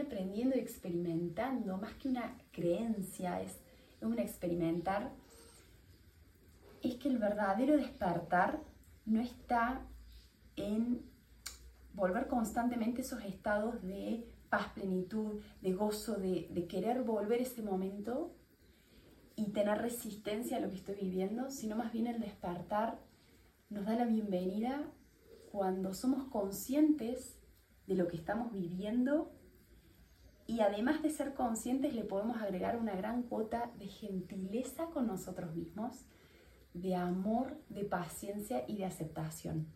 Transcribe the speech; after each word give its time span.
aprendiendo 0.00 0.56
y 0.56 0.60
experimentando, 0.60 1.76
más 1.76 1.94
que 1.94 2.08
una 2.08 2.36
creencia, 2.52 3.40
es, 3.40 3.60
un 4.00 4.18
experimentar, 4.18 5.12
es 6.82 6.96
que 6.96 7.08
el 7.08 7.18
verdadero 7.18 7.76
despertar 7.76 8.60
no 9.06 9.20
está 9.20 9.80
en 10.56 11.02
volver 11.94 12.28
constantemente 12.28 13.00
esos 13.00 13.22
estados 13.24 13.82
de 13.82 14.28
paz, 14.50 14.68
plenitud, 14.74 15.40
de 15.62 15.72
gozo, 15.72 16.16
de, 16.16 16.48
de 16.50 16.66
querer 16.66 17.02
volver 17.02 17.40
ese 17.40 17.62
momento 17.62 18.34
y 19.36 19.52
tener 19.52 19.78
resistencia 19.78 20.58
a 20.58 20.60
lo 20.60 20.68
que 20.68 20.76
estoy 20.76 20.96
viviendo, 20.96 21.50
sino 21.50 21.76
más 21.76 21.92
bien 21.92 22.06
el 22.06 22.20
despertar 22.20 22.98
nos 23.70 23.86
da 23.86 23.96
la 23.96 24.04
bienvenida 24.04 24.92
cuando 25.50 25.94
somos 25.94 26.24
conscientes 26.28 27.38
de 27.86 27.94
lo 27.94 28.08
que 28.08 28.16
estamos 28.16 28.52
viviendo 28.52 29.32
y 30.54 30.60
además 30.60 31.02
de 31.02 31.10
ser 31.10 31.34
conscientes 31.34 31.94
le 31.94 32.04
podemos 32.04 32.40
agregar 32.40 32.76
una 32.76 32.94
gran 32.94 33.24
cuota 33.24 33.72
de 33.76 33.88
gentileza 33.88 34.86
con 34.86 35.08
nosotros 35.08 35.52
mismos, 35.56 36.04
de 36.74 36.94
amor, 36.94 37.60
de 37.70 37.84
paciencia 37.84 38.64
y 38.68 38.76
de 38.76 38.84
aceptación. 38.84 39.66